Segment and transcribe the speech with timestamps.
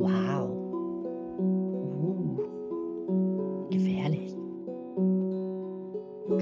[0.00, 0.48] Wow.
[1.36, 2.40] Uh.
[3.70, 4.32] Gefährlich.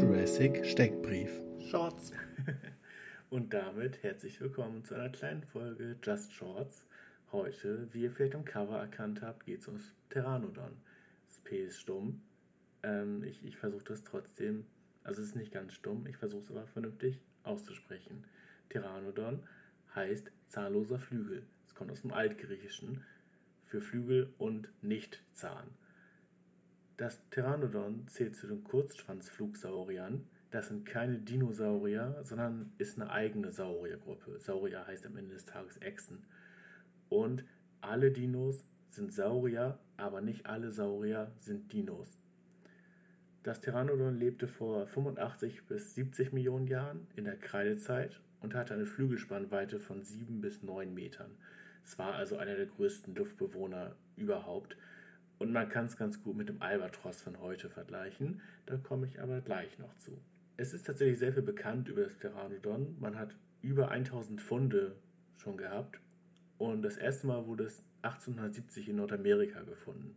[0.00, 1.32] Jurassic Steckbrief.
[1.68, 2.12] Shorts.
[3.30, 6.86] Und damit herzlich willkommen zu einer kleinen Folge Just Shorts.
[7.32, 10.76] Heute, wie ihr vielleicht am Cover erkannt habt, geht es ums Pteranodon.
[11.26, 12.22] Das P ist stumm.
[12.84, 14.66] Ähm, ich ich versuche das trotzdem,
[15.02, 18.22] also es ist nicht ganz stumm, ich versuche es aber vernünftig auszusprechen.
[18.68, 19.42] Pteranodon
[19.96, 21.42] heißt zahnloser Flügel.
[21.66, 23.04] Es kommt aus dem Altgriechischen
[23.68, 25.68] für Flügel und nicht Zahn.
[26.96, 30.24] Das Pteranodon zählt zu den Kurzschwanzflugsauriern.
[30.50, 34.40] Das sind keine Dinosaurier, sondern ist eine eigene Sauriergruppe.
[34.40, 36.24] Saurier heißt am Ende des Tages Echsen.
[37.08, 37.44] Und
[37.80, 42.18] alle Dinos sind Saurier, aber nicht alle Saurier sind Dinos.
[43.42, 48.86] Das Pteranodon lebte vor 85 bis 70 Millionen Jahren in der Kreidezeit und hatte eine
[48.86, 51.30] Flügelspannweite von 7 bis 9 Metern.
[51.88, 54.76] Es war also einer der größten Luftbewohner überhaupt.
[55.38, 58.42] Und man kann es ganz gut mit dem Albatros von heute vergleichen.
[58.66, 60.12] Da komme ich aber gleich noch zu.
[60.58, 62.98] Es ist tatsächlich sehr viel bekannt über das Pteranodon.
[63.00, 64.96] Man hat über 1000 Funde
[65.38, 65.98] schon gehabt.
[66.58, 70.14] Und das erste Mal wurde es 1870 in Nordamerika gefunden.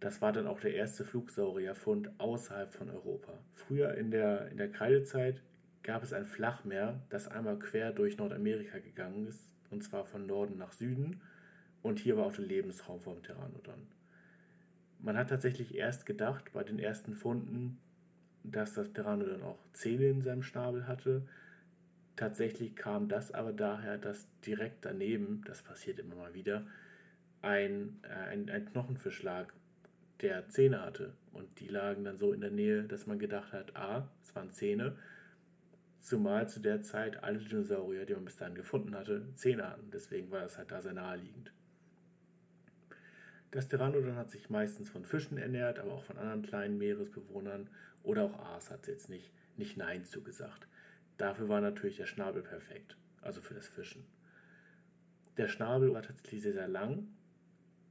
[0.00, 3.32] Das war dann auch der erste Flugsaurierfund außerhalb von Europa.
[3.54, 5.40] Früher in der, in der Kreidezeit
[5.82, 10.56] gab es ein Flachmeer, das einmal quer durch Nordamerika gegangen ist, und zwar von Norden
[10.56, 11.20] nach Süden.
[11.82, 13.86] Und hier war auch der Lebensraum vom Pteranodon.
[15.00, 17.78] Man hat tatsächlich erst gedacht, bei den ersten Funden,
[18.42, 21.28] dass das Pteranodon auch Zähne in seinem Schnabel hatte.
[22.16, 26.66] Tatsächlich kam das aber daher, dass direkt daneben, das passiert immer mal wieder,
[27.42, 29.52] ein, äh, ein, ein Knochenfisch lag,
[30.22, 31.12] der Zähne hatte.
[31.34, 34.50] Und die lagen dann so in der Nähe, dass man gedacht hat, ah, es waren
[34.52, 34.96] Zähne.
[36.06, 39.90] Zumal zu der Zeit alle Dinosaurier, die man bis dahin gefunden hatte, Zähne hatten.
[39.90, 41.52] Deswegen war das halt da sehr naheliegend.
[43.50, 47.68] Das Pteranodon hat sich meistens von Fischen ernährt, aber auch von anderen kleinen Meeresbewohnern
[48.04, 50.68] oder auch Aas hat jetzt nicht, nicht Nein zugesagt.
[51.18, 54.06] Dafür war natürlich der Schnabel perfekt, also für das Fischen.
[55.36, 57.08] Der Schnabel war tatsächlich sehr, sehr lang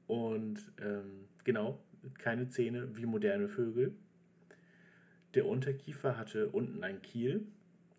[0.07, 1.83] und ähm, genau,
[2.17, 3.93] keine Zähne wie moderne Vögel.
[5.33, 7.45] Der Unterkiefer hatte unten ein Kiel,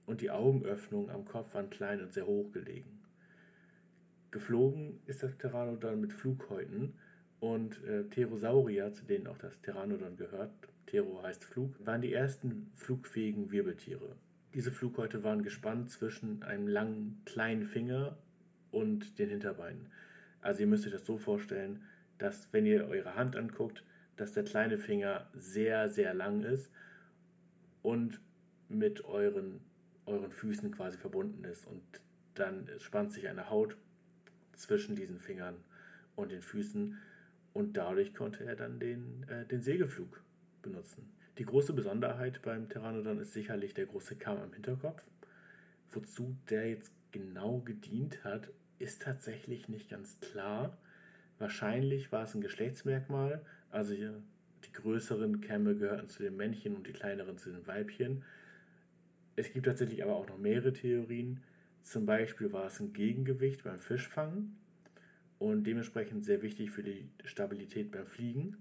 [0.07, 3.01] und die Augenöffnungen am Kopf waren klein und sehr hoch gelegen.
[4.31, 6.95] Geflogen ist das Pteranodon mit Flughäuten
[7.41, 10.51] und äh, Pterosaurier, zu denen auch das Pteranodon gehört,
[10.87, 14.17] Ptero heißt Flug, waren die ersten flugfähigen Wirbeltiere.
[14.55, 18.17] Diese Flughäute waren gespannt zwischen einem langen kleinen Finger
[18.71, 19.89] und den Hinterbeinen.
[20.41, 21.83] Also ihr müsst euch das so vorstellen,
[22.19, 23.85] dass wenn ihr eure Hand anguckt,
[24.17, 26.71] dass der kleine Finger sehr, sehr lang ist
[27.83, 28.21] und
[28.69, 29.61] mit euren
[30.07, 31.67] euren Füßen quasi verbunden ist.
[31.67, 31.83] Und
[32.35, 33.77] dann spannt sich eine Haut
[34.55, 35.57] zwischen diesen Fingern
[36.15, 36.99] und den Füßen
[37.53, 40.23] und dadurch konnte er dann den, äh, den Segelflug
[40.63, 41.11] benutzen.
[41.39, 45.03] Die große Besonderheit beim Pteranodon ist sicherlich der große Kamm am Hinterkopf.
[45.91, 50.77] Wozu der jetzt genau gedient hat, ist tatsächlich nicht ganz klar.
[51.39, 56.93] Wahrscheinlich war es ein Geschlechtsmerkmal, also die größeren Kämme gehörten zu den Männchen und die
[56.93, 58.25] kleineren zu den Weibchen.
[59.37, 61.43] Es gibt tatsächlich aber auch noch mehrere Theorien.
[61.83, 64.57] Zum Beispiel war es ein Gegengewicht beim Fischfangen
[65.39, 68.57] und dementsprechend sehr wichtig für die Stabilität beim Fliegen.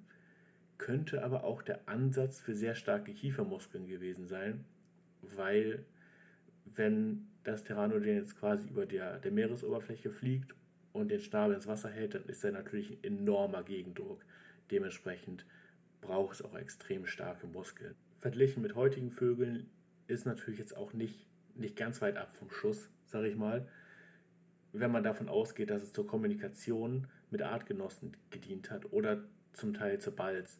[0.77, 4.65] Könnte aber auch der Ansatz für sehr starke Kiefermuskeln gewesen sein,
[5.21, 5.85] weil
[6.75, 10.53] wenn das Pteranodon jetzt quasi über der, der Meeresoberfläche fliegt
[10.91, 14.25] und den Schnabel ins Wasser hält, dann ist er natürlich ein enormer Gegendruck.
[14.71, 15.45] Dementsprechend
[16.01, 17.95] braucht es auch extrem starke Muskeln.
[18.19, 19.69] Verglichen mit heutigen Vögeln
[20.07, 23.67] ist natürlich jetzt auch nicht, nicht ganz weit ab vom Schuss, sage ich mal.
[24.73, 29.23] Wenn man davon ausgeht, dass es zur Kommunikation mit Artgenossen gedient hat oder
[29.53, 30.59] zum Teil zur Balz.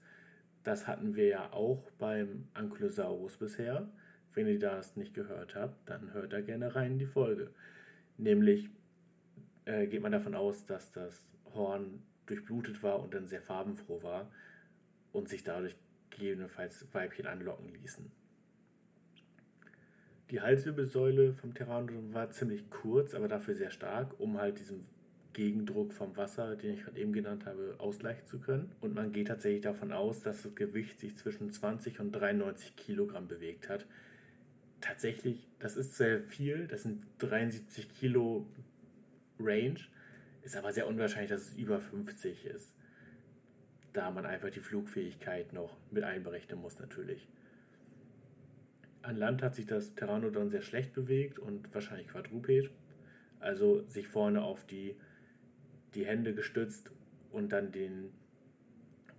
[0.64, 3.88] Das hatten wir ja auch beim Ankylosaurus bisher.
[4.34, 7.52] Wenn ihr das nicht gehört habt, dann hört da gerne rein in die Folge.
[8.18, 8.70] Nämlich
[9.66, 14.32] äh, geht man davon aus, dass das Horn durchblutet war und dann sehr farbenfroh war
[15.14, 15.76] und sich dadurch
[16.10, 18.12] gegebenenfalls Weibchen anlocken ließen.
[20.32, 24.86] Die Halswirbelsäule vom Pteranodon war ziemlich kurz, aber dafür sehr stark, um halt diesen
[25.34, 28.72] Gegendruck vom Wasser, den ich gerade eben genannt habe, ausgleichen zu können.
[28.82, 33.28] Und man geht tatsächlich davon aus, dass das Gewicht sich zwischen 20 und 93 Kilogramm
[33.28, 33.86] bewegt hat.
[34.82, 38.48] Tatsächlich, das ist sehr viel, das sind 73 Kilo
[39.40, 39.80] Range,
[40.42, 42.74] ist aber sehr unwahrscheinlich, dass es über 50 ist.
[43.94, 47.28] Da man einfach die Flugfähigkeit noch mit einberechnen muss natürlich.
[49.06, 52.72] An Land hat sich das Pteranodon sehr schlecht bewegt und wahrscheinlich quadruped.
[53.40, 54.96] Also sich vorne auf die,
[55.94, 56.92] die Hände gestützt
[57.32, 58.12] und dann den,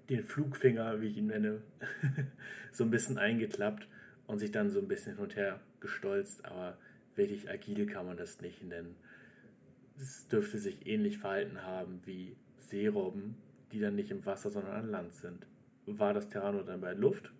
[0.09, 1.63] den Flugfinger, wie ich ihn nenne,
[2.73, 3.87] so ein bisschen eingeklappt
[4.27, 6.77] und sich dann so ein bisschen hin und her gestolzt, aber
[7.15, 8.97] wirklich agil kann man das nicht nennen.
[9.99, 13.37] Es dürfte sich ähnlich verhalten haben wie Seerobben,
[13.71, 15.47] die dann nicht im Wasser, sondern an Land sind.
[15.87, 17.31] War das Terrano dann bei Luft,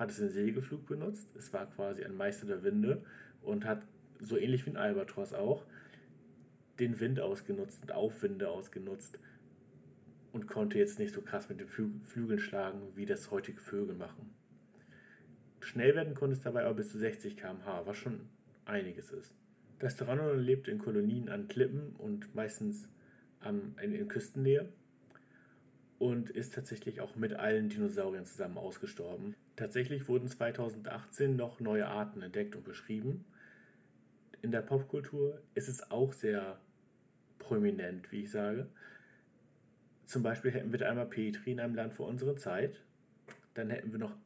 [0.00, 1.28] hat es den Segelflug benutzt.
[1.36, 3.04] Es war quasi ein Meister der Winde
[3.42, 3.82] und hat
[4.18, 5.66] so ähnlich wie ein Albatros auch
[6.78, 9.18] den Wind ausgenutzt und Aufwinde ausgenutzt
[10.32, 13.94] und konnte jetzt nicht so krass mit den Flü Flügeln schlagen, wie das heutige Vögel
[13.94, 14.34] machen.
[15.60, 18.20] Schnell werden konnte es dabei aber bis zu 60 km/h, was schon
[18.64, 19.34] einiges ist.
[19.80, 22.88] Das Pteranodon lebt in Kolonien an Klippen und meistens
[23.40, 24.72] am, in, in Küstennähe
[25.98, 29.34] und ist tatsächlich auch mit allen Dinosauriern zusammen ausgestorben.
[29.60, 33.26] Tatsächlich wurden 2018 noch neue Arten entdeckt und beschrieben.
[34.40, 36.58] In der Popkultur ist es auch sehr
[37.38, 38.68] prominent, wie ich sage.
[40.06, 42.80] Zum Beispiel hätten wir da einmal Petri in einem Land vor unserer Zeit.
[43.52, 44.16] Dann hätten wir noch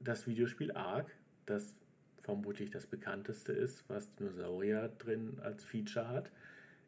[0.00, 1.14] das Videospiel Ark,
[1.46, 1.78] das
[2.24, 6.32] vermutlich das bekannteste ist, was Dinosaurier drin als Feature hat.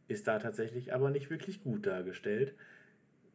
[0.09, 2.53] Ist da tatsächlich aber nicht wirklich gut dargestellt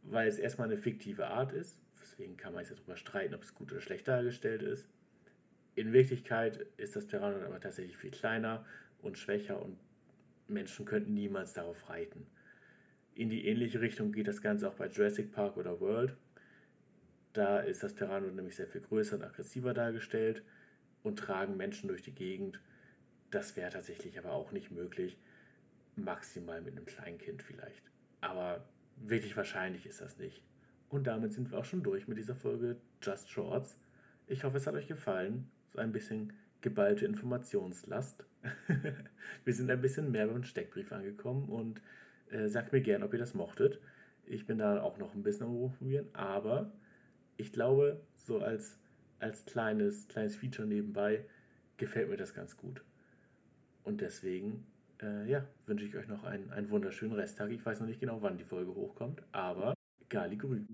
[0.10, 1.78] weil es erstmal eine fiktive Art ist.
[2.18, 4.88] Deswegen kann man jetzt darüber streiten, ob es gut oder schlecht dargestellt ist.
[5.76, 8.66] In Wirklichkeit ist das Pteranodon aber tatsächlich viel kleiner
[9.04, 9.78] und schwächer und
[10.48, 12.26] Menschen könnten niemals darauf reiten.
[13.14, 16.16] In die ähnliche Richtung geht das Ganze auch bei Jurassic Park oder World.
[17.34, 20.42] Da ist das Pteranodon nämlich sehr viel größer und aggressiver dargestellt
[21.04, 22.60] und tragen Menschen durch die Gegend.
[23.30, 25.18] Das wäre tatsächlich aber auch nicht möglich.
[25.96, 27.84] Maximal mit einem Kleinkind vielleicht.
[28.22, 28.66] Aber
[28.98, 30.42] Wirklich wahrscheinlich ist das nicht.
[30.90, 33.78] Und damit sind wir auch schon durch mit dieser Folge Just Shorts.
[34.28, 35.50] Ich hoffe, es hat euch gefallen.
[35.74, 38.26] So ein bisschen geballte Informationslast.
[39.46, 41.82] wir sind ein bisschen mehr beim Steckbrief angekommen und
[42.30, 43.80] äh, sagt mir gern, ob ihr das mochtet.
[44.26, 46.72] Ich bin da auch noch ein bisschen am Rumprobieren, aber
[47.38, 48.78] ich glaube, so als,
[49.20, 51.24] als kleines, kleines Feature nebenbei
[51.78, 52.84] gefällt mir das ganz gut.
[53.84, 54.66] Und deswegen
[55.02, 57.52] äh, ja, wünsche ich euch noch einen, einen wunderschönen Resttag.
[57.52, 59.77] Ich weiß noch nicht genau, wann die Folge hochkommt, aber
[60.10, 60.68] Grü.